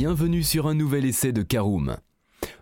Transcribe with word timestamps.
bienvenue 0.00 0.44
sur 0.44 0.68
un 0.68 0.74
nouvel 0.74 1.04
essai 1.06 1.32
de 1.32 1.42
Caroom. 1.42 1.96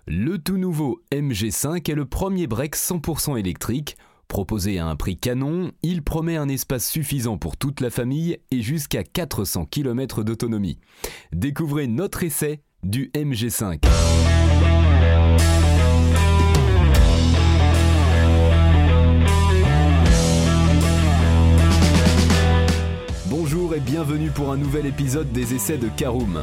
Le 0.06 0.38
tout 0.38 0.56
nouveau 0.56 1.02
MG5 1.12 1.90
est 1.90 1.94
le 1.94 2.06
premier 2.06 2.46
break 2.46 2.74
100% 2.74 3.38
électrique. 3.38 3.98
Proposé 4.26 4.78
à 4.78 4.86
un 4.86 4.96
prix 4.96 5.18
canon, 5.18 5.70
il 5.82 6.02
promet 6.02 6.38
un 6.38 6.48
espace 6.48 6.88
suffisant 6.88 7.36
pour 7.36 7.58
toute 7.58 7.82
la 7.82 7.90
famille 7.90 8.38
et 8.50 8.62
jusqu'à 8.62 9.04
400 9.04 9.66
km 9.66 10.22
d'autonomie. 10.22 10.78
Découvrez 11.30 11.88
notre 11.88 12.22
essai 12.22 12.62
du 12.82 13.10
MG5. 13.14 13.82
Bonjour 23.26 23.74
et 23.74 23.80
bienvenue 23.80 24.30
pour 24.30 24.50
un 24.50 24.56
nouvel 24.56 24.86
épisode 24.86 25.30
des 25.32 25.52
essais 25.52 25.76
de 25.76 25.90
Caroom. 25.98 26.42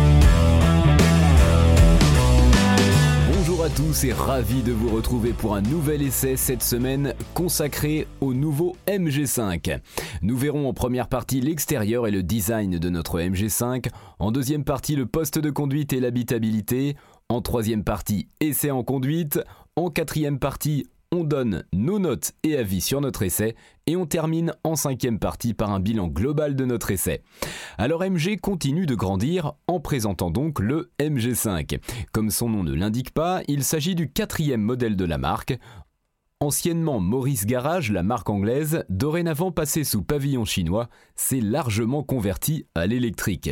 Tous 3.75 4.03
et 4.05 4.13
ravi 4.13 4.63
de 4.63 4.71
vous 4.71 4.89
retrouver 4.89 5.33
pour 5.33 5.55
un 5.55 5.61
nouvel 5.61 6.01
essai 6.01 6.35
cette 6.35 6.63
semaine 6.63 7.13
consacré 7.33 8.07
au 8.19 8.33
nouveau 8.33 8.75
MG5. 8.87 9.79
Nous 10.21 10.37
verrons 10.37 10.67
en 10.67 10.73
première 10.73 11.07
partie 11.07 11.41
l'extérieur 11.41 12.07
et 12.07 12.11
le 12.11 12.23
design 12.23 12.79
de 12.79 12.89
notre 12.89 13.19
MG5, 13.19 13.87
en 14.19 14.31
deuxième 14.31 14.63
partie 14.63 14.95
le 14.95 15.05
poste 15.05 15.39
de 15.39 15.49
conduite 15.49 15.93
et 15.93 15.99
l'habitabilité, 15.99 16.95
en 17.29 17.41
troisième 17.41 17.83
partie 17.83 18.27
essai 18.39 18.71
en 18.71 18.83
conduite, 18.83 19.39
en 19.75 19.89
quatrième 19.89 20.39
partie 20.39 20.87
on 21.13 21.25
donne 21.25 21.63
nos 21.73 21.99
notes 21.99 22.31
et 22.43 22.57
avis 22.57 22.79
sur 22.79 23.01
notre 23.01 23.23
essai 23.23 23.55
et 23.85 23.97
on 23.97 24.05
termine 24.05 24.53
en 24.63 24.77
cinquième 24.77 25.19
partie 25.19 25.53
par 25.53 25.71
un 25.71 25.81
bilan 25.81 26.07
global 26.07 26.55
de 26.55 26.63
notre 26.63 26.91
essai. 26.91 27.21
Alors 27.77 28.01
MG 28.01 28.39
continue 28.39 28.85
de 28.85 28.95
grandir 28.95 29.53
en 29.67 29.81
présentant 29.81 30.31
donc 30.31 30.59
le 30.59 30.91
MG5. 30.99 31.79
Comme 32.13 32.31
son 32.31 32.49
nom 32.49 32.63
ne 32.63 32.73
l'indique 32.73 33.11
pas, 33.11 33.41
il 33.49 33.65
s'agit 33.65 33.95
du 33.95 34.09
quatrième 34.09 34.61
modèle 34.61 34.95
de 34.95 35.05
la 35.05 35.17
marque. 35.17 35.59
Anciennement 36.43 36.99
Maurice 36.99 37.45
Garage, 37.45 37.91
la 37.91 38.01
marque 38.01 38.27
anglaise, 38.27 38.83
dorénavant 38.89 39.51
passée 39.51 39.83
sous 39.83 40.01
pavillon 40.01 40.43
chinois, 40.43 40.89
s'est 41.15 41.39
largement 41.39 42.01
convertie 42.01 42.65
à 42.73 42.87
l'électrique. 42.87 43.51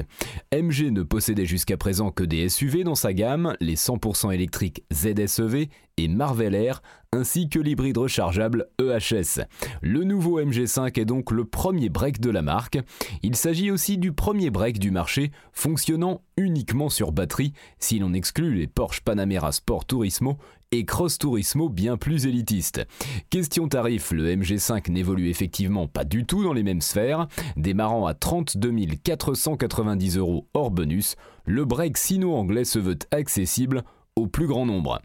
MG 0.52 0.90
ne 0.90 1.04
possédait 1.04 1.46
jusqu'à 1.46 1.78
présent 1.78 2.10
que 2.10 2.24
des 2.24 2.50
SUV 2.50 2.84
dans 2.84 2.96
sa 2.96 3.14
gamme, 3.14 3.56
les 3.60 3.76
100% 3.76 4.34
électriques 4.34 4.86
ZSEV 4.92 5.68
et 5.98 6.08
Marvel 6.08 6.56
Air, 6.56 6.82
ainsi 7.12 7.48
que 7.48 7.60
l'hybride 7.60 8.00
rechargeable 8.00 8.70
EHS. 8.80 9.42
Le 9.82 10.04
nouveau 10.04 10.42
MG5 10.42 11.00
est 11.00 11.06
donc 11.06 11.30
le 11.30 11.46
premier 11.46 11.90
break 11.90 12.20
de 12.20 12.32
la 12.32 12.42
marque. 12.42 12.80
Il 13.22 13.36
s'agit 13.36 13.70
aussi 13.70 14.00
du 14.00 14.14
premier 14.14 14.50
break 14.50 14.80
du 14.80 14.90
marché 14.90 15.32
fonctionnant 15.52 16.22
uniquement 16.38 16.90
sur 16.90 17.12
batterie, 17.12 17.54
si 17.78 18.00
l'on 18.00 18.14
exclut 18.14 18.56
les 18.56 18.68
Porsche 18.68 19.02
Panamera 19.02 19.52
Sport 19.52 19.86
Turismo 19.86 20.40
et 20.72 20.86
Cross 20.86 21.18
Turismo 21.18 21.70
bien 21.70 21.98
plus 21.98 22.26
élitistes. 22.26 22.86
Question 23.30 23.68
tarif, 23.68 24.12
le 24.12 24.36
MG5 24.36 24.92
n'évolue 24.92 25.30
effectivement 25.30 25.88
pas 25.88 26.04
du 26.04 26.26
tout 26.26 26.44
dans 26.44 26.54
les 26.54 26.64
mêmes 26.64 26.82
sphères. 26.82 27.28
Démarrant 27.58 28.06
à 28.06 28.14
32 28.14 28.72
490 29.04 30.18
euros 30.18 30.48
hors 30.54 30.72
bonus, 30.72 31.16
le 31.46 31.66
break 31.66 31.98
sino-anglais 31.98 32.66
se 32.66 32.80
veut 32.80 33.00
accessible 33.12 33.84
au 34.16 34.28
plus 34.28 34.48
grand 34.48 34.66
nombre. 34.66 35.02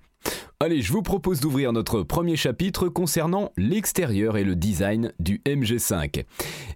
Allez, 0.64 0.80
je 0.80 0.95
vous 0.95 1.02
propose 1.02 1.41
d'ouvrir 1.41 1.75
notre 1.75 2.02
premier 2.02 2.36
chapitre 2.36 2.89
concernant 2.89 3.52
l'extérieur 3.58 4.39
et 4.39 4.45
le 4.45 4.57
design 4.57 5.13
du 5.19 5.42
MG5. 5.45 6.25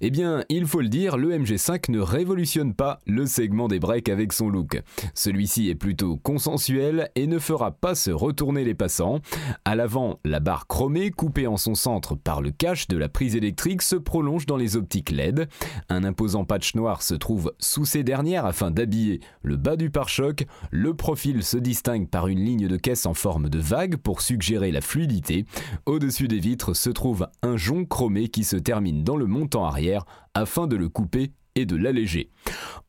Eh 0.02 0.10
bien, 0.10 0.44
il 0.50 0.66
faut 0.66 0.82
le 0.82 0.90
dire, 0.90 1.16
le 1.16 1.30
MG5 1.30 1.90
ne 1.90 2.00
révolutionne 2.00 2.74
pas 2.74 2.98
le 3.06 3.24
segment 3.24 3.66
des 3.66 3.78
breaks 3.78 4.10
avec 4.10 4.34
son 4.34 4.50
look. 4.50 4.82
Celui-ci 5.14 5.70
est 5.70 5.74
plutôt 5.74 6.18
consensuel 6.18 7.08
et 7.14 7.26
ne 7.26 7.38
fera 7.38 7.70
pas 7.70 7.94
se 7.94 8.10
retourner 8.10 8.62
les 8.62 8.74
passants. 8.74 9.20
À 9.64 9.74
l'avant, 9.74 10.20
la 10.22 10.40
barre 10.40 10.66
chromée 10.66 11.10
coupée 11.10 11.46
en 11.46 11.56
son 11.56 11.74
centre 11.74 12.14
par 12.14 12.42
le 12.42 12.50
cache 12.50 12.88
de 12.88 12.98
la 12.98 13.08
prise 13.08 13.36
électrique 13.36 13.80
se 13.80 13.96
prolonge 13.96 14.44
dans 14.44 14.58
les 14.58 14.76
optiques 14.76 15.10
LED. 15.10 15.48
Un 15.88 16.04
imposant 16.04 16.44
patch 16.44 16.74
noir 16.74 17.00
se 17.00 17.14
trouve 17.14 17.54
sous 17.58 17.86
ces 17.86 18.02
dernières 18.02 18.44
afin 18.44 18.70
d'habiller 18.70 19.20
le 19.40 19.56
bas 19.56 19.76
du 19.76 19.88
pare-choc. 19.88 20.44
Le 20.70 20.92
profil 20.92 21.42
se 21.42 21.56
distingue 21.56 22.10
par 22.10 22.28
une 22.28 22.44
ligne 22.44 22.68
de 22.68 22.76
caisse 22.76 23.06
en 23.06 23.14
forme 23.14 23.48
de 23.48 23.58
vague 23.58 23.77
pour 23.86 24.20
suggérer 24.20 24.72
la 24.72 24.80
fluidité. 24.80 25.44
Au-dessus 25.86 26.28
des 26.28 26.40
vitres 26.40 26.74
se 26.74 26.90
trouve 26.90 27.28
un 27.42 27.56
jonc 27.56 27.84
chromé 27.84 28.28
qui 28.28 28.44
se 28.44 28.56
termine 28.56 29.04
dans 29.04 29.16
le 29.16 29.26
montant 29.26 29.64
arrière 29.64 30.04
afin 30.34 30.66
de 30.66 30.76
le 30.76 30.88
couper 30.88 31.32
et 31.54 31.66
de 31.66 31.76
l'alléger. 31.76 32.30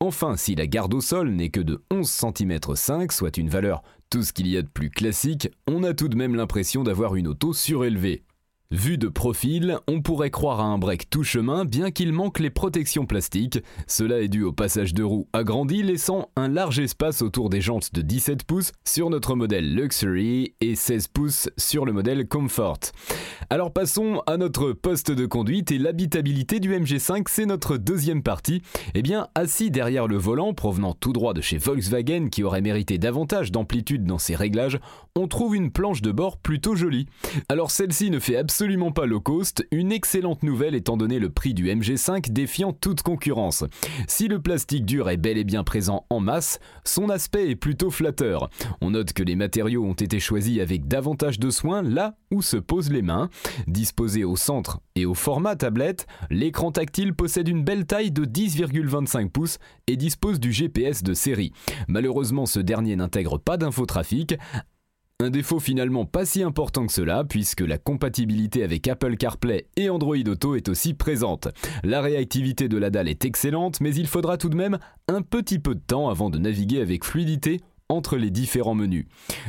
Enfin, 0.00 0.36
si 0.36 0.54
la 0.54 0.66
garde 0.66 0.94
au 0.94 1.00
sol 1.00 1.30
n'est 1.30 1.50
que 1.50 1.60
de 1.60 1.82
11 1.90 2.08
cm 2.08 2.58
5, 2.74 3.12
soit 3.12 3.36
une 3.36 3.48
valeur 3.48 3.82
tout 4.10 4.22
ce 4.22 4.32
qu'il 4.32 4.48
y 4.48 4.56
a 4.56 4.62
de 4.62 4.68
plus 4.68 4.90
classique, 4.90 5.48
on 5.68 5.84
a 5.84 5.94
tout 5.94 6.08
de 6.08 6.16
même 6.16 6.34
l'impression 6.34 6.82
d'avoir 6.82 7.14
une 7.14 7.28
auto 7.28 7.52
surélevée. 7.52 8.24
Vu 8.72 8.98
de 8.98 9.08
profil, 9.08 9.80
on 9.88 10.00
pourrait 10.00 10.30
croire 10.30 10.60
à 10.60 10.62
un 10.62 10.78
break 10.78 11.10
tout 11.10 11.24
chemin 11.24 11.64
bien 11.64 11.90
qu'il 11.90 12.12
manque 12.12 12.38
les 12.38 12.50
protections 12.50 13.04
plastiques. 13.04 13.58
Cela 13.88 14.20
est 14.20 14.28
dû 14.28 14.44
au 14.44 14.52
passage 14.52 14.94
de 14.94 15.02
roue 15.02 15.26
agrandi 15.32 15.82
laissant 15.82 16.28
un 16.36 16.46
large 16.46 16.78
espace 16.78 17.20
autour 17.20 17.50
des 17.50 17.60
jantes 17.60 17.92
de 17.92 18.00
17 18.00 18.44
pouces 18.44 18.70
sur 18.84 19.10
notre 19.10 19.34
modèle 19.34 19.74
Luxury 19.74 20.54
et 20.60 20.76
16 20.76 21.08
pouces 21.08 21.50
sur 21.56 21.84
le 21.84 21.92
modèle 21.92 22.28
Comfort. 22.28 22.78
Alors 23.50 23.72
passons 23.72 24.22
à 24.28 24.36
notre 24.36 24.70
poste 24.70 25.10
de 25.10 25.26
conduite 25.26 25.72
et 25.72 25.78
l'habitabilité 25.78 26.60
du 26.60 26.72
MG5, 26.72 27.24
c'est 27.28 27.46
notre 27.46 27.76
deuxième 27.76 28.22
partie. 28.22 28.62
Eh 28.94 29.02
bien, 29.02 29.26
assis 29.34 29.72
derrière 29.72 30.06
le 30.06 30.16
volant 30.16 30.54
provenant 30.54 30.94
tout 30.94 31.12
droit 31.12 31.34
de 31.34 31.40
chez 31.40 31.58
Volkswagen 31.58 32.28
qui 32.28 32.44
aurait 32.44 32.60
mérité 32.60 32.98
davantage 32.98 33.50
d'amplitude 33.50 34.04
dans 34.04 34.18
ses 34.18 34.36
réglages, 34.36 34.78
on 35.16 35.26
trouve 35.26 35.56
une 35.56 35.72
planche 35.72 36.02
de 36.02 36.12
bord 36.12 36.36
plutôt 36.36 36.76
jolie. 36.76 37.06
Alors 37.48 37.72
celle-ci 37.72 38.12
ne 38.12 38.20
fait 38.20 38.36
absolument 38.36 38.59
absolument 38.60 38.92
pas 38.92 39.06
low 39.06 39.20
cost, 39.20 39.66
une 39.70 39.90
excellente 39.90 40.42
nouvelle 40.42 40.74
étant 40.74 40.98
donné 40.98 41.18
le 41.18 41.30
prix 41.30 41.54
du 41.54 41.68
MG5 41.68 42.30
défiant 42.30 42.74
toute 42.74 43.00
concurrence. 43.00 43.64
Si 44.06 44.28
le 44.28 44.38
plastique 44.38 44.84
dur 44.84 45.08
est 45.08 45.16
bel 45.16 45.38
et 45.38 45.44
bien 45.44 45.64
présent 45.64 46.04
en 46.10 46.20
masse, 46.20 46.60
son 46.84 47.08
aspect 47.08 47.48
est 47.48 47.56
plutôt 47.56 47.90
flatteur. 47.90 48.50
On 48.82 48.90
note 48.90 49.14
que 49.14 49.22
les 49.22 49.34
matériaux 49.34 49.82
ont 49.82 49.94
été 49.94 50.20
choisis 50.20 50.60
avec 50.60 50.86
davantage 50.88 51.38
de 51.38 51.48
soin 51.48 51.80
là 51.80 52.16
où 52.30 52.42
se 52.42 52.58
posent 52.58 52.92
les 52.92 53.00
mains. 53.00 53.30
Disposé 53.66 54.24
au 54.24 54.36
centre 54.36 54.80
et 54.94 55.06
au 55.06 55.14
format 55.14 55.56
tablette, 55.56 56.06
l'écran 56.28 56.70
tactile 56.70 57.14
possède 57.14 57.48
une 57.48 57.64
belle 57.64 57.86
taille 57.86 58.10
de 58.10 58.26
10,25 58.26 59.30
pouces 59.30 59.56
et 59.86 59.96
dispose 59.96 60.38
du 60.38 60.52
GPS 60.52 61.02
de 61.02 61.14
série. 61.14 61.54
Malheureusement, 61.88 62.44
ce 62.44 62.60
dernier 62.60 62.94
n'intègre 62.94 63.38
pas 63.38 63.56
d'infotrafic, 63.56 64.34
un 65.20 65.30
défaut 65.30 65.60
finalement 65.60 66.06
pas 66.06 66.24
si 66.24 66.42
important 66.42 66.86
que 66.86 66.92
cela, 66.92 67.24
puisque 67.24 67.60
la 67.60 67.78
compatibilité 67.78 68.64
avec 68.64 68.88
Apple 68.88 69.16
CarPlay 69.16 69.66
et 69.76 69.90
Android 69.90 70.16
Auto 70.16 70.54
est 70.54 70.68
aussi 70.68 70.94
présente. 70.94 71.48
La 71.84 72.00
réactivité 72.00 72.68
de 72.68 72.78
la 72.78 72.90
dalle 72.90 73.08
est 73.08 73.24
excellente, 73.24 73.80
mais 73.80 73.94
il 73.94 74.06
faudra 74.06 74.38
tout 74.38 74.48
de 74.48 74.56
même 74.56 74.78
un 75.08 75.22
petit 75.22 75.58
peu 75.58 75.74
de 75.74 75.80
temps 75.80 76.08
avant 76.08 76.30
de 76.30 76.38
naviguer 76.38 76.80
avec 76.80 77.04
fluidité 77.04 77.60
entre 77.90 78.16
les 78.16 78.30
différents 78.30 78.74
menus. 78.74 79.06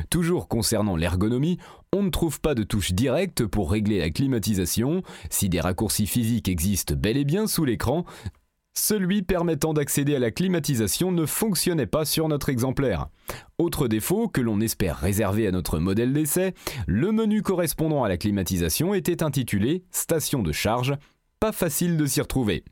Toujours 0.09 0.47
concernant 0.47 0.95
l'ergonomie, 0.95 1.57
on 1.93 2.03
ne 2.03 2.09
trouve 2.09 2.41
pas 2.41 2.55
de 2.55 2.63
touche 2.63 2.91
directe 2.91 3.45
pour 3.45 3.71
régler 3.71 3.99
la 3.99 4.09
climatisation. 4.09 5.03
Si 5.29 5.47
des 5.47 5.61
raccourcis 5.61 6.07
physiques 6.07 6.49
existent 6.49 6.95
bel 6.97 7.17
et 7.17 7.25
bien 7.25 7.47
sous 7.47 7.65
l'écran, 7.65 8.05
celui 8.81 9.21
permettant 9.21 9.73
d'accéder 9.73 10.15
à 10.15 10.19
la 10.19 10.31
climatisation 10.31 11.11
ne 11.11 11.27
fonctionnait 11.27 11.85
pas 11.85 12.03
sur 12.03 12.27
notre 12.27 12.49
exemplaire. 12.49 13.09
Autre 13.59 13.87
défaut 13.87 14.27
que 14.27 14.41
l'on 14.41 14.59
espère 14.59 14.97
réserver 14.97 15.45
à 15.45 15.51
notre 15.51 15.77
modèle 15.77 16.13
d'essai, 16.13 16.55
le 16.87 17.11
menu 17.11 17.43
correspondant 17.43 18.03
à 18.03 18.09
la 18.09 18.17
climatisation 18.17 18.95
était 18.95 19.21
intitulé 19.21 19.83
Station 19.91 20.41
de 20.41 20.51
charge 20.51 20.95
pas 21.41 21.51
facile 21.51 21.97
de 21.97 22.05
s'y 22.05 22.21
retrouver. 22.21 22.63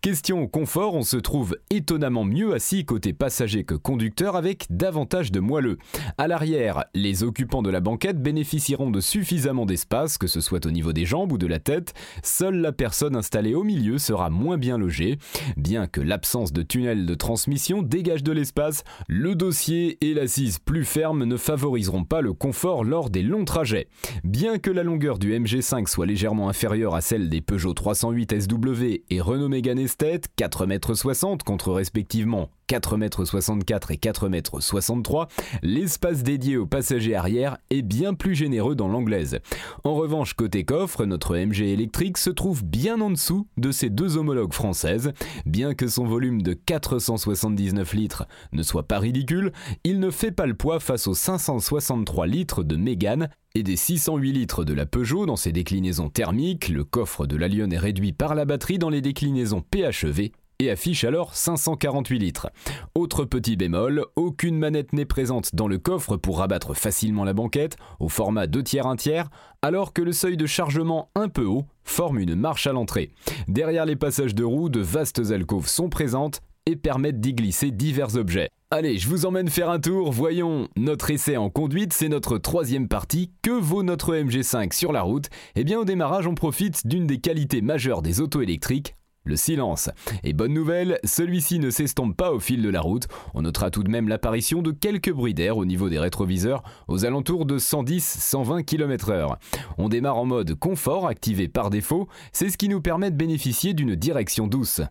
Question 0.00 0.46
confort, 0.46 0.94
on 0.94 1.02
se 1.02 1.18
trouve 1.18 1.58
étonnamment 1.68 2.24
mieux 2.24 2.54
assis 2.54 2.86
côté 2.86 3.12
passager 3.12 3.64
que 3.64 3.74
conducteur 3.74 4.34
avec 4.34 4.64
davantage 4.70 5.30
de 5.30 5.40
moelleux. 5.40 5.76
À 6.16 6.26
l'arrière, 6.26 6.86
les 6.94 7.22
occupants 7.22 7.60
de 7.60 7.68
la 7.68 7.80
banquette 7.80 8.22
bénéficieront 8.22 8.90
de 8.90 9.02
suffisamment 9.02 9.66
d'espace, 9.66 10.16
que 10.16 10.26
ce 10.26 10.40
soit 10.40 10.64
au 10.64 10.70
niveau 10.70 10.94
des 10.94 11.04
jambes 11.04 11.32
ou 11.32 11.38
de 11.38 11.46
la 11.46 11.58
tête. 11.58 11.92
Seule 12.22 12.56
la 12.56 12.72
personne 12.72 13.14
installée 13.14 13.54
au 13.54 13.62
milieu 13.62 13.98
sera 13.98 14.30
moins 14.30 14.56
bien 14.56 14.78
logée. 14.78 15.18
Bien 15.58 15.86
que 15.86 16.00
l'absence 16.00 16.54
de 16.54 16.62
tunnel 16.62 17.04
de 17.04 17.14
transmission 17.14 17.82
dégage 17.82 18.22
de 18.22 18.32
l'espace, 18.32 18.84
le 19.06 19.34
dossier 19.34 19.98
et 20.00 20.14
l'assise 20.14 20.58
plus 20.60 20.86
ferme 20.86 21.24
ne 21.24 21.36
favoriseront 21.36 22.04
pas 22.04 22.22
le 22.22 22.32
confort 22.32 22.84
lors 22.84 23.10
des 23.10 23.22
longs 23.22 23.44
trajets. 23.44 23.88
Bien 24.24 24.58
que 24.58 24.70
la 24.70 24.82
longueur 24.82 25.18
du 25.18 25.38
MG5 25.38 25.88
soit 25.88 26.06
légèrement 26.06 26.48
inférieure 26.48 26.94
à 26.94 27.02
celle 27.02 27.28
des 27.28 27.42
Peugeot 27.42 27.74
308 27.74 28.13
SW 28.22 29.00
et 29.10 29.20
Renault 29.20 29.48
Mégane 29.48 29.78
Esthète, 29.78 30.28
4,60 30.38 31.32
m 31.32 31.38
contre 31.44 31.72
respectivement 31.72 32.50
4,64 32.68 33.52
m 33.52 33.94
et 33.94 33.96
4,63 33.96 35.22
m, 35.22 35.28
l'espace 35.62 36.22
dédié 36.22 36.56
aux 36.56 36.66
passagers 36.66 37.14
arrière 37.14 37.58
est 37.70 37.82
bien 37.82 38.14
plus 38.14 38.34
généreux 38.34 38.74
dans 38.74 38.88
l'anglaise. 38.88 39.40
En 39.84 39.94
revanche, 39.94 40.34
côté 40.34 40.64
coffre, 40.64 41.04
notre 41.04 41.36
MG 41.36 41.62
électrique 41.62 42.18
se 42.18 42.30
trouve 42.30 42.64
bien 42.64 43.00
en 43.00 43.10
dessous 43.10 43.46
de 43.56 43.70
ses 43.70 43.90
deux 43.90 44.16
homologues 44.16 44.52
françaises. 44.52 45.12
Bien 45.46 45.74
que 45.74 45.88
son 45.88 46.06
volume 46.06 46.42
de 46.42 46.54
479 46.54 47.94
litres 47.94 48.26
ne 48.52 48.62
soit 48.62 48.88
pas 48.88 48.98
ridicule, 48.98 49.52
il 49.84 50.00
ne 50.00 50.10
fait 50.10 50.32
pas 50.32 50.46
le 50.46 50.54
poids 50.54 50.80
face 50.80 51.06
aux 51.06 51.14
563 51.14 52.26
litres 52.26 52.62
de 52.62 52.76
Mégane 52.76 53.28
et 53.54 53.62
des 53.62 53.76
608 53.76 54.32
litres 54.32 54.64
de 54.64 54.74
la 54.74 54.84
Peugeot 54.84 55.26
dans 55.26 55.36
ses 55.36 55.52
déclinaisons 55.52 56.10
thermiques, 56.10 56.68
le 56.68 56.82
coffre 56.82 57.26
de 57.26 57.36
la 57.36 57.46
Lyon 57.46 57.68
est 57.70 57.78
réduit 57.78 58.12
par 58.12 58.34
la 58.34 58.44
batterie 58.44 58.78
dans 58.78 58.90
les 58.90 59.00
déclinaisons 59.00 59.62
PHEV 59.70 60.32
et 60.58 60.70
affiche 60.70 61.04
alors 61.04 61.34
548 61.34 62.18
litres. 62.18 62.50
Autre 62.94 63.24
petit 63.24 63.56
bémol, 63.56 64.04
aucune 64.16 64.58
manette 64.58 64.92
n'est 64.92 65.04
présente 65.04 65.54
dans 65.54 65.68
le 65.68 65.78
coffre 65.78 66.16
pour 66.16 66.38
rabattre 66.38 66.74
facilement 66.74 67.24
la 67.24 67.32
banquette 67.32 67.76
au 68.00 68.08
format 68.08 68.46
2 68.46 68.62
tiers 68.62 68.86
1 68.86 68.96
tiers, 68.96 69.28
alors 69.62 69.92
que 69.92 70.02
le 70.02 70.12
seuil 70.12 70.36
de 70.36 70.46
chargement 70.46 71.10
un 71.14 71.28
peu 71.28 71.44
haut 71.44 71.64
forme 71.84 72.18
une 72.18 72.34
marche 72.34 72.66
à 72.66 72.72
l'entrée. 72.72 73.10
Derrière 73.48 73.86
les 73.86 73.96
passages 73.96 74.34
de 74.34 74.44
roues, 74.44 74.68
de 74.68 74.80
vastes 74.80 75.30
alcôves 75.30 75.68
sont 75.68 75.88
présentes 75.88 76.40
et 76.66 76.76
permettent 76.76 77.20
d'y 77.20 77.34
glisser 77.34 77.70
divers 77.70 78.16
objets. 78.16 78.48
Allez, 78.70 78.98
je 78.98 79.08
vous 79.08 79.26
emmène 79.26 79.50
faire 79.50 79.70
un 79.70 79.78
tour, 79.78 80.10
voyons 80.10 80.68
notre 80.76 81.10
essai 81.10 81.36
en 81.36 81.48
conduite, 81.48 81.92
c'est 81.92 82.08
notre 82.08 82.38
troisième 82.38 82.88
partie. 82.88 83.30
Que 83.42 83.52
vaut 83.52 83.82
notre 83.82 84.14
MG5 84.14 84.74
sur 84.74 84.90
la 84.90 85.02
route? 85.02 85.26
Eh 85.54 85.62
bien 85.62 85.78
au 85.78 85.84
démarrage 85.84 86.26
on 86.26 86.34
profite 86.34 86.86
d'une 86.86 87.06
des 87.06 87.18
qualités 87.18 87.60
majeures 87.60 88.02
des 88.02 88.20
autos 88.20 88.42
électriques, 88.42 88.96
le 89.24 89.36
silence. 89.36 89.90
Et 90.22 90.32
bonne 90.32 90.52
nouvelle, 90.52 90.98
celui-ci 91.04 91.58
ne 91.58 91.70
s'estompe 91.70 92.16
pas 92.16 92.32
au 92.32 92.40
fil 92.40 92.62
de 92.62 92.68
la 92.68 92.80
route. 92.80 93.08
On 93.34 93.42
notera 93.42 93.70
tout 93.70 93.82
de 93.82 93.90
même 93.90 94.08
l'apparition 94.08 94.62
de 94.62 94.70
quelques 94.70 95.12
bruits 95.12 95.34
d'air 95.34 95.56
au 95.56 95.64
niveau 95.64 95.88
des 95.88 95.98
rétroviseurs 95.98 96.62
aux 96.88 97.04
alentours 97.04 97.46
de 97.46 97.58
110-120 97.58 98.64
km/h. 98.64 99.36
On 99.78 99.88
démarre 99.88 100.18
en 100.18 100.26
mode 100.26 100.54
confort 100.54 101.06
activé 101.06 101.48
par 101.48 101.70
défaut, 101.70 102.08
c'est 102.32 102.50
ce 102.50 102.58
qui 102.58 102.68
nous 102.68 102.80
permet 102.80 103.10
de 103.10 103.16
bénéficier 103.16 103.74
d'une 103.74 103.94
direction 103.94 104.46
douce. 104.46 104.82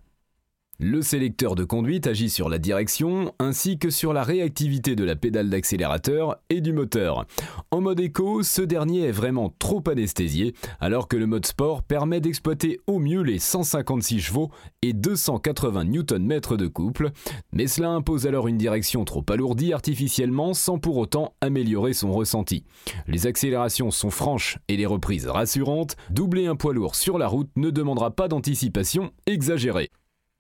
Le 0.80 1.04
sélecteur 1.04 1.54
de 1.54 1.64
conduite 1.64 2.08
agit 2.08 2.32
sur 2.32 2.50
la 2.50 2.58
direction 2.58 3.32
ainsi 3.38 3.78
que 3.78 3.92
sur 3.92 4.12
la 4.12 4.24
réactivité 4.24 4.96
de 4.96 5.04
la 5.04 5.16
pédale 5.16 5.52
d'accélérateur 5.52 6.38
et 6.50 6.62
du 6.62 6.74
moteur. 6.74 7.26
En 7.70 7.80
mode 7.80 8.00
éco, 8.00 8.42
ce 8.42 8.64
dernier 8.64 9.02
est 9.02 9.12
vraiment 9.12 9.54
trop 9.60 9.84
anesthésié, 9.88 10.56
alors 10.80 11.08
que 11.08 11.16
le 11.16 11.28
mode 11.28 11.46
sport 11.46 11.84
permet 11.84 12.22
d'exploiter 12.22 12.80
au 12.88 12.98
mieux 12.98 13.22
les 13.22 13.38
156 13.38 14.20
chevaux 14.20 14.50
et 14.82 14.94
280 14.94 15.84
Nm 15.86 16.40
de 16.58 16.68
couple, 16.68 17.12
mais 17.52 17.68
cela 17.68 17.92
impose 17.92 18.26
alors 18.26 18.48
une 18.48 18.58
direction 18.58 19.06
trop 19.06 19.24
alourdie 19.30 19.74
artificiellement 19.74 20.56
sans 20.56 20.80
pour 20.80 20.98
autant 20.98 21.36
améliorer 21.40 21.94
son 21.94 22.12
ressenti. 22.12 22.66
Les 23.08 23.28
accélérations 23.28 23.92
sont 23.92 24.10
franches 24.10 24.58
et 24.68 24.76
les 24.76 24.88
reprises 24.88 25.28
rassurantes, 25.28 25.96
doubler 26.10 26.48
un 26.48 26.56
poids 26.56 26.74
lourd 26.74 26.96
sur 26.96 27.20
la 27.20 27.28
route 27.28 27.50
ne 27.58 27.70
demandera 27.70 28.10
pas 28.10 28.28
d'anticipation 28.28 29.12
exagérée. 29.28 29.90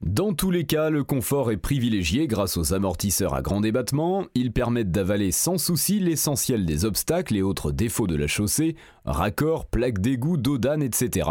Dans 0.05 0.33
tous 0.33 0.51
les 0.51 0.65
cas, 0.65 0.89
le 0.89 1.05
confort 1.05 1.49
est 1.49 1.57
privilégié 1.57 2.27
grâce 2.27 2.57
aux 2.57 2.73
amortisseurs 2.73 3.33
à 3.35 3.41
grand 3.41 3.61
débattement. 3.61 4.25
Ils 4.35 4.51
permettent 4.51 4.91
d'avaler 4.91 5.31
sans 5.31 5.57
souci 5.57 5.97
l'essentiel 6.01 6.65
des 6.65 6.83
obstacles 6.83 7.37
et 7.37 7.41
autres 7.41 7.71
défauts 7.71 8.05
de 8.05 8.17
la 8.17 8.27
chaussée, 8.27 8.75
raccords, 9.05 9.65
plaques 9.65 9.99
d'égout, 9.99 10.35
d'odane, 10.35 10.83
etc. 10.83 11.29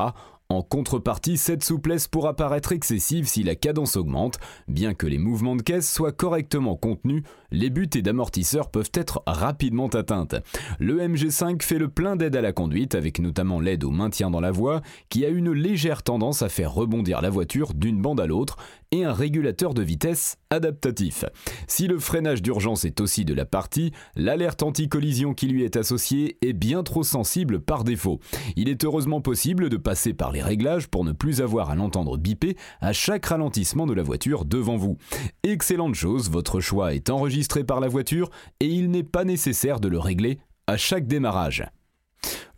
En 0.53 0.61
contrepartie, 0.61 1.39
cette 1.39 1.65
souplesse 1.65 2.09
pourra 2.09 2.37
paraître 2.37 2.73
excessive 2.73 3.27
si 3.27 3.43
la 3.43 3.55
cadence 3.55 3.97
augmente. 3.97 4.39
Bien 4.69 4.93
que 4.93 5.07
les 5.07 5.17
mouvements 5.17 5.57
de 5.57 5.63
caisse 5.63 5.91
soient 5.91 6.13
correctement 6.13 6.77
contenus, 6.77 7.23
les 7.51 7.71
butées 7.71 8.03
d'amortisseurs 8.03 8.71
peuvent 8.71 8.91
être 8.93 9.23
rapidement 9.27 9.89
atteintes. 9.89 10.35
Le 10.79 10.99
MG5 10.99 11.63
fait 11.63 11.79
le 11.79 11.89
plein 11.89 12.17
d'aide 12.17 12.37
à 12.37 12.43
la 12.43 12.53
conduite, 12.53 12.95
avec 12.95 13.19
notamment 13.19 13.61
l'aide 13.61 13.83
au 13.83 13.91
maintien 13.91 14.31
dans 14.31 14.43
la 14.43 14.51
voie, 14.51 14.83
qui 15.09 15.25
a 15.25 15.31
une 15.31 15.53
légère 15.53 16.03
tendance 16.03 16.43
à 16.43 16.51
faire 16.51 16.75
rebondir 16.75 17.23
la 17.23 17.31
voiture 17.31 17.73
d'une 17.73 18.03
bande 18.03 18.21
à 18.21 18.27
l'autre, 18.27 18.59
et 18.93 19.05
un 19.05 19.13
régulateur 19.13 19.75
de 19.75 19.83
vitesse 19.83 20.37
adaptatif. 20.51 21.25
Si 21.67 21.87
le 21.89 21.99
freinage 21.99 22.43
d'urgence 22.43 22.85
est 22.85 23.01
aussi 23.01 23.25
de 23.25 23.35
la 23.35 23.45
partie, 23.45 23.91
l'alerte 24.15 24.63
anti-collision 24.63 25.35
qui 25.35 25.49
lui 25.49 25.65
est 25.65 25.77
associée 25.77 26.39
est 26.43 26.53
bien 26.53 26.83
trop 26.83 27.03
sensible 27.03 27.61
par 27.61 27.83
défaut. 27.85 28.21
Il 28.55 28.69
est 28.69 28.85
heureusement 28.85 29.21
possible 29.21 29.69
de 29.69 29.77
passer 29.77 30.13
par 30.15 30.31
les 30.31 30.43
réglages 30.43 30.89
pour 30.89 31.05
ne 31.05 31.13
plus 31.13 31.41
avoir 31.41 31.71
à 31.71 31.75
l'entendre 31.75 32.19
biper 32.19 32.57
à 32.81 32.93
chaque 32.93 33.27
ralentissement 33.27 33.87
de 33.87 33.95
la 33.95 34.03
voiture 34.03 34.45
devant 34.45 34.77
vous. 34.77 34.99
Excellente 35.43 35.95
chose, 35.95 36.31
votre 36.31 36.61
choix 36.61 36.95
est 36.95 37.11
enregistré 37.11 37.65
par 37.65 37.81
la 37.81 37.89
voiture 37.89 38.31
et 38.61 38.67
il 38.67 38.91
n'est 38.91 39.03
pas 39.03 39.25
nécessaire 39.25 39.81
de 39.81 39.89
le 39.89 39.99
régler 39.99 40.39
à 40.67 40.77
chaque 40.77 41.07
démarrage. 41.07 41.65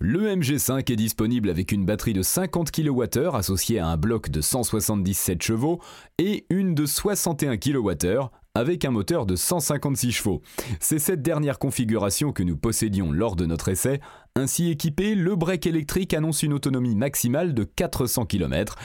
Le 0.00 0.34
MG5 0.34 0.92
est 0.92 0.96
disponible 0.96 1.48
avec 1.48 1.72
une 1.72 1.86
batterie 1.86 2.12
de 2.12 2.22
50 2.22 2.70
kWh 2.70 3.34
associée 3.34 3.78
à 3.78 3.86
un 3.86 3.96
bloc 3.96 4.28
de 4.28 4.40
177 4.40 5.42
chevaux 5.42 5.80
et 6.18 6.46
une 6.50 6.74
de 6.74 6.84
61 6.84 7.56
kWh 7.56 8.28
avec 8.56 8.84
un 8.84 8.90
moteur 8.90 9.26
de 9.26 9.34
156 9.34 10.12
chevaux. 10.12 10.40
C'est 10.78 11.00
cette 11.00 11.22
dernière 11.22 11.58
configuration 11.58 12.32
que 12.32 12.44
nous 12.44 12.56
possédions 12.56 13.10
lors 13.10 13.34
de 13.34 13.46
notre 13.46 13.68
essai. 13.68 14.00
Ainsi 14.36 14.70
équipé, 14.70 15.14
le 15.16 15.34
break 15.34 15.66
électrique 15.66 16.14
annonce 16.14 16.44
une 16.44 16.52
autonomie 16.52 16.94
maximale 16.94 17.52
de 17.52 17.64
400 17.64 18.26
km, 18.26 18.76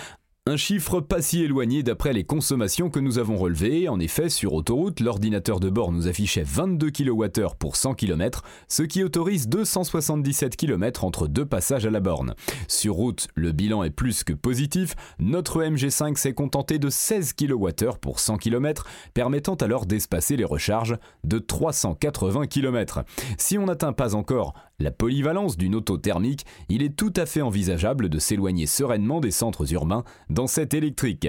un 0.49 0.57
chiffre 0.57 0.99
pas 0.99 1.21
si 1.21 1.43
éloigné 1.43 1.83
d'après 1.83 2.11
les 2.11 2.23
consommations 2.23 2.89
que 2.89 2.99
nous 2.99 3.19
avons 3.19 3.37
relevées. 3.37 3.87
En 3.87 3.99
effet, 3.99 4.29
sur 4.29 4.53
autoroute, 4.53 4.99
l'ordinateur 4.99 5.59
de 5.59 5.69
bord 5.69 5.91
nous 5.91 6.07
affichait 6.07 6.43
22 6.43 6.89
kWh 6.89 7.55
pour 7.59 7.75
100 7.75 7.93
km, 7.93 8.43
ce 8.67 8.81
qui 8.81 9.03
autorise 9.03 9.47
277 9.47 10.55
km 10.55 11.03
entre 11.03 11.27
deux 11.27 11.45
passages 11.45 11.85
à 11.85 11.91
la 11.91 11.99
borne. 11.99 12.33
Sur 12.67 12.95
route, 12.95 13.27
le 13.35 13.51
bilan 13.51 13.83
est 13.83 13.91
plus 13.91 14.23
que 14.23 14.33
positif. 14.33 14.95
Notre 15.19 15.61
MG5 15.61 16.15
s'est 16.15 16.33
contenté 16.33 16.79
de 16.79 16.89
16 16.89 17.33
kWh 17.33 17.99
pour 18.01 18.19
100 18.19 18.37
km, 18.37 18.87
permettant 19.13 19.55
alors 19.55 19.85
d'espacer 19.85 20.35
les 20.35 20.45
recharges 20.45 20.97
de 21.23 21.37
380 21.37 22.47
km. 22.47 23.03
Si 23.37 23.59
on 23.59 23.67
n'atteint 23.67 23.93
pas 23.93 24.15
encore 24.15 24.55
la 24.79 24.91
polyvalence 24.91 25.57
d'une 25.57 25.75
auto 25.75 25.97
thermique, 25.97 26.45
il 26.69 26.83
est 26.83 26.95
tout 26.95 27.13
à 27.15 27.25
fait 27.25 27.41
envisageable 27.41 28.09
de 28.09 28.19
s'éloigner 28.19 28.65
sereinement 28.65 29.19
des 29.19 29.31
centres 29.31 29.71
urbains 29.73 30.03
dans 30.29 30.47
cette 30.47 30.73
électrique. 30.73 31.27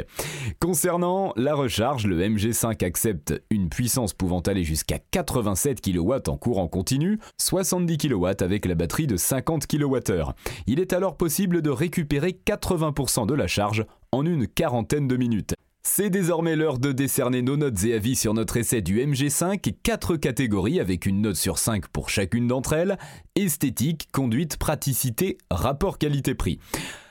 Concernant 0.60 1.32
la 1.36 1.54
recharge, 1.54 2.06
le 2.06 2.20
MG5 2.20 2.84
accepte 2.84 3.42
une 3.50 3.68
puissance 3.68 4.12
pouvant 4.12 4.40
aller 4.40 4.64
jusqu'à 4.64 4.98
87 4.98 5.80
kW 5.80 6.14
en 6.28 6.36
courant 6.36 6.68
continu, 6.68 7.18
70 7.38 7.98
kW 7.98 8.26
avec 8.40 8.66
la 8.66 8.74
batterie 8.74 9.06
de 9.06 9.16
50 9.16 9.66
kWh. 9.66 10.32
Il 10.66 10.80
est 10.80 10.92
alors 10.92 11.16
possible 11.16 11.62
de 11.62 11.70
récupérer 11.70 12.38
80% 12.46 13.26
de 13.26 13.34
la 13.34 13.46
charge 13.46 13.84
en 14.12 14.24
une 14.24 14.46
quarantaine 14.46 15.08
de 15.08 15.16
minutes. 15.16 15.54
C'est 15.82 16.10
désormais 16.10 16.56
l'heure 16.56 16.78
de 16.78 16.92
décerner 16.92 17.40
nos 17.40 17.56
notes 17.56 17.84
et 17.84 17.94
avis 17.94 18.14
sur 18.14 18.34
notre 18.34 18.58
essai 18.58 18.82
du 18.82 18.98
MG5, 18.98 19.74
quatre 19.82 20.16
catégories 20.16 20.78
avec 20.78 21.06
une 21.06 21.22
note 21.22 21.36
sur 21.36 21.58
5 21.58 21.88
pour 21.88 22.10
chacune 22.10 22.46
d'entre 22.46 22.74
elles, 22.74 22.98
esthétique, 23.34 24.08
conduite, 24.12 24.58
praticité, 24.58 25.38
rapport 25.50 25.96
qualité-prix. 25.96 26.58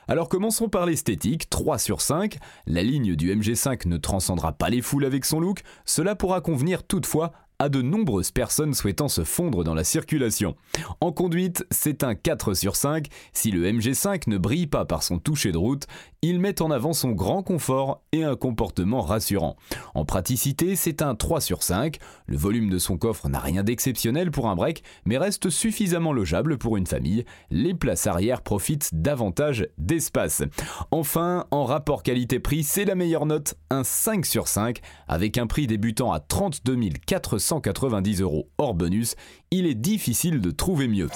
Alors 0.07 0.29
commençons 0.29 0.69
par 0.69 0.85
l'esthétique, 0.85 1.49
3 1.49 1.79
sur 1.79 2.01
5. 2.01 2.37
La 2.67 2.83
ligne 2.83 3.15
du 3.15 3.35
MG5 3.35 3.87
ne 3.87 3.97
transcendra 3.97 4.51
pas 4.51 4.69
les 4.69 4.83
foules 4.83 5.05
avec 5.05 5.25
son 5.25 5.39
look, 5.39 5.61
cela 5.83 6.15
pourra 6.15 6.39
convenir 6.39 6.83
toutefois 6.83 7.31
à 7.59 7.67
de 7.67 7.81
nombreuses 7.81 8.31
personnes 8.31 8.73
souhaitant 8.73 9.09
se 9.09 9.25
fondre 9.25 9.65
dans 9.65 9.73
la 9.73 9.83
circulation. 9.83 10.55
En 11.01 11.11
conduite, 11.11 11.65
c'est 11.71 12.05
un 12.05 12.15
4 12.15 12.53
sur 12.53 12.77
5. 12.77 13.07
Si 13.33 13.51
le 13.51 13.69
MG5 13.69 14.29
ne 14.29 14.37
brille 14.37 14.67
pas 14.67 14.85
par 14.85 15.03
son 15.03 15.19
toucher 15.19 15.51
de 15.51 15.57
route, 15.57 15.85
il 16.21 16.39
met 16.39 16.61
en 16.61 16.71
avant 16.71 16.93
son 16.93 17.11
grand 17.11 17.43
confort 17.43 18.01
et 18.13 18.23
un 18.23 18.37
comportement 18.37 19.01
rassurant. 19.01 19.57
En 19.93 20.05
praticité, 20.05 20.77
c'est 20.77 21.01
un 21.01 21.15
3 21.15 21.41
sur 21.41 21.61
5. 21.61 21.97
Le 22.27 22.37
volume 22.37 22.69
de 22.69 22.77
son 22.77 22.97
coffre 22.97 23.27
n'a 23.27 23.39
rien 23.39 23.63
d'exceptionnel 23.63 24.31
pour 24.31 24.49
un 24.49 24.55
break, 24.55 24.83
mais 25.05 25.17
reste 25.17 25.49
suffisamment 25.49 26.13
logeable 26.13 26.57
pour 26.57 26.77
une 26.77 26.87
famille. 26.87 27.25
Les 27.51 27.73
places 27.73 28.07
arrière 28.07 28.41
profitent 28.41 28.89
davantage 28.93 29.67
d'espace. 29.77 30.43
Enfin, 30.91 31.45
en 31.51 31.65
rapport 31.65 32.03
qualité-prix, 32.03 32.63
c'est 32.63 32.85
la 32.85 32.95
meilleure 32.95 33.25
note, 33.25 33.55
un 33.69 33.83
5 33.83 34.25
sur 34.25 34.47
5, 34.47 34.79
avec 35.09 35.37
un 35.37 35.47
prix 35.47 35.67
débutant 35.67 36.13
à 36.13 36.21
32 36.21 36.69
400 37.05 37.48
190 37.49 38.21
euros 38.21 38.47
hors 38.59 38.75
bonus, 38.75 39.15
il 39.49 39.65
est 39.65 39.73
difficile 39.73 40.39
de 40.39 40.51
trouver 40.51 40.87
mieux. 40.87 41.09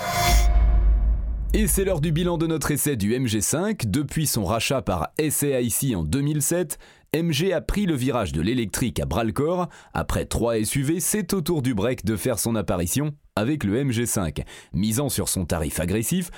Et 1.53 1.67
c'est 1.67 1.85
l'heure 1.85 2.01
du 2.01 2.11
bilan 2.11 2.39
de 2.39 2.47
notre 2.47 2.71
essai 2.71 2.95
du 2.95 3.13
MG5. 3.13 3.85
Depuis 3.85 4.25
son 4.25 4.43
rachat 4.43 4.81
par 4.81 5.11
SAIC 5.19 5.95
en 5.95 6.03
2007, 6.03 6.79
MG 7.15 7.53
a 7.53 7.61
pris 7.61 7.85
le 7.85 7.93
virage 7.93 8.31
de 8.31 8.41
l'électrique 8.41 8.99
à 8.99 9.05
bras-le-corps. 9.05 9.69
Après 9.93 10.25
3 10.25 10.65
SUV, 10.65 10.99
c'est 10.99 11.31
au 11.33 11.41
tour 11.41 11.61
du 11.61 11.75
break 11.75 12.03
de 12.03 12.15
faire 12.15 12.39
son 12.39 12.55
apparition 12.55 13.13
avec 13.35 13.63
le 13.63 13.83
MG5. 13.83 14.43
Misant 14.73 15.09
sur 15.09 15.29
son 15.29 15.45
tarif 15.45 15.79
agressif, 15.79 16.31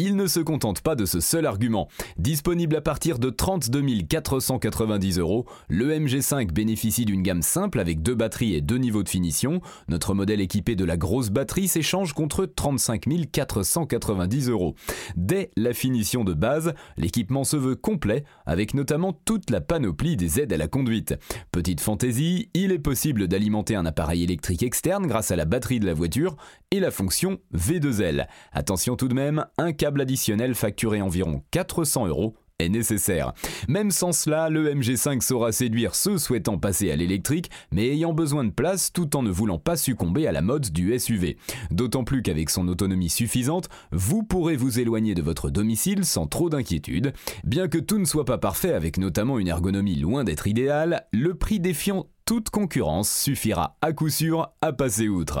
il 0.00 0.16
ne 0.16 0.26
se 0.26 0.40
contente 0.40 0.80
pas 0.80 0.94
de 0.94 1.04
ce 1.04 1.20
seul 1.20 1.44
argument. 1.44 1.88
Disponible 2.16 2.74
à 2.76 2.80
partir 2.80 3.18
de 3.18 3.28
32 3.28 3.82
490 4.08 5.18
euros, 5.18 5.44
le 5.68 5.92
MG5 5.92 6.52
bénéficie 6.52 7.04
d'une 7.04 7.22
gamme 7.22 7.42
simple 7.42 7.78
avec 7.78 8.00
deux 8.00 8.14
batteries 8.14 8.54
et 8.54 8.62
deux 8.62 8.78
niveaux 8.78 9.02
de 9.02 9.10
finition. 9.10 9.60
Notre 9.88 10.14
modèle 10.14 10.40
équipé 10.40 10.74
de 10.74 10.86
la 10.86 10.96
grosse 10.96 11.28
batterie 11.28 11.68
s'échange 11.68 12.14
contre 12.14 12.46
35 12.46 13.04
490 13.30 14.48
euros. 14.48 14.74
Dès 15.16 15.50
la 15.58 15.74
finition 15.74 16.24
de 16.24 16.32
base, 16.32 16.72
l'équipement 16.96 17.44
se 17.44 17.58
veut 17.58 17.76
complet, 17.76 18.24
avec 18.46 18.72
notamment 18.72 19.12
toute 19.12 19.50
la 19.50 19.60
panoplie 19.60 20.16
des 20.16 20.40
aides 20.40 20.54
à 20.54 20.56
la 20.56 20.68
conduite. 20.68 21.14
Petite 21.52 21.82
fantaisie, 21.82 22.48
il 22.54 22.72
est 22.72 22.78
possible 22.78 23.28
d'alimenter 23.28 23.74
un 23.76 23.84
appareil 23.84 24.22
électrique 24.22 24.62
externe 24.62 25.06
grâce 25.06 25.30
à 25.30 25.36
la 25.36 25.44
batterie 25.44 25.78
de 25.78 25.86
la 25.86 25.94
voiture 25.94 26.36
et 26.70 26.80
la 26.80 26.90
fonction 26.90 27.38
V2L. 27.54 28.28
Attention 28.52 28.96
tout 28.96 29.08
de 29.08 29.14
même, 29.14 29.44
un 29.58 29.72
câble 29.72 29.89
additionnel 29.98 30.54
facturé 30.54 31.00
environ 31.00 31.42
400 31.50 32.06
euros 32.06 32.34
est 32.60 32.68
nécessaire. 32.68 33.32
Même 33.68 33.90
sans 33.90 34.12
cela, 34.12 34.48
le 34.48 34.72
MG5 34.72 35.20
saura 35.20 35.52
séduire 35.52 35.94
ceux 35.94 36.18
souhaitant 36.18 36.58
passer 36.58 36.90
à 36.90 36.96
l'électrique, 36.96 37.50
mais 37.72 37.88
ayant 37.88 38.12
besoin 38.12 38.44
de 38.44 38.50
place 38.50 38.92
tout 38.92 39.16
en 39.16 39.22
ne 39.22 39.30
voulant 39.30 39.58
pas 39.58 39.76
succomber 39.76 40.26
à 40.26 40.32
la 40.32 40.42
mode 40.42 40.70
du 40.70 40.98
SUV. 40.98 41.36
D'autant 41.70 42.04
plus 42.04 42.22
qu'avec 42.22 42.50
son 42.50 42.68
autonomie 42.68 43.10
suffisante, 43.10 43.68
vous 43.92 44.22
pourrez 44.22 44.56
vous 44.56 44.78
éloigner 44.78 45.14
de 45.14 45.22
votre 45.22 45.50
domicile 45.50 46.04
sans 46.04 46.26
trop 46.26 46.50
d'inquiétude. 46.50 47.12
Bien 47.44 47.68
que 47.68 47.78
tout 47.78 47.98
ne 47.98 48.04
soit 48.04 48.24
pas 48.24 48.38
parfait 48.38 48.72
avec 48.72 48.98
notamment 48.98 49.38
une 49.38 49.48
ergonomie 49.48 49.96
loin 49.96 50.24
d'être 50.24 50.46
idéale, 50.46 51.06
le 51.12 51.34
prix 51.34 51.60
défiant 51.60 52.06
toute 52.24 52.50
concurrence 52.50 53.10
suffira 53.10 53.76
à 53.82 53.92
coup 53.92 54.08
sûr 54.08 54.52
à 54.60 54.72
passer 54.72 55.08
outre. 55.08 55.40